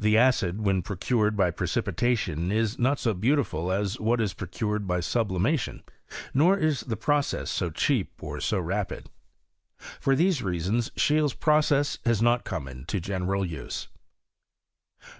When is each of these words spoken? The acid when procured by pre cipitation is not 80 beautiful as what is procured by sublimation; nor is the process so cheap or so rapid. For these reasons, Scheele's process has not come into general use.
The 0.00 0.18
acid 0.18 0.62
when 0.62 0.82
procured 0.82 1.36
by 1.36 1.52
pre 1.52 1.68
cipitation 1.68 2.50
is 2.52 2.76
not 2.76 2.98
80 3.06 3.18
beautiful 3.20 3.70
as 3.70 4.00
what 4.00 4.20
is 4.20 4.34
procured 4.34 4.88
by 4.88 4.98
sublimation; 4.98 5.84
nor 6.34 6.58
is 6.58 6.80
the 6.80 6.96
process 6.96 7.52
so 7.52 7.70
cheap 7.70 8.20
or 8.20 8.40
so 8.40 8.58
rapid. 8.58 9.10
For 10.00 10.16
these 10.16 10.42
reasons, 10.42 10.90
Scheele's 10.96 11.34
process 11.34 11.98
has 12.04 12.20
not 12.20 12.42
come 12.42 12.66
into 12.66 12.98
general 12.98 13.44
use. 13.46 13.86